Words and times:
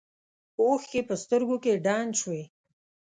اوښکې 0.61 1.01
په 1.09 1.15
سترګو 1.23 1.55
کې 1.63 1.73
ډنډ 1.85 2.11
شوې. 2.21 2.41